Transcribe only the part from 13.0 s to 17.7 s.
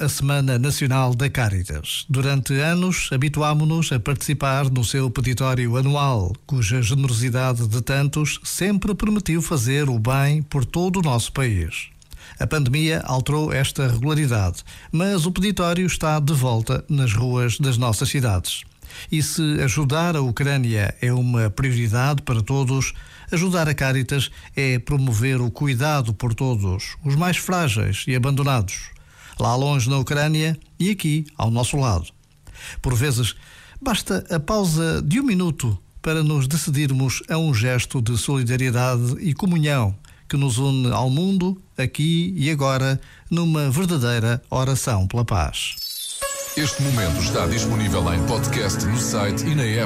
alterou esta regularidade, mas o peditório está de volta nas ruas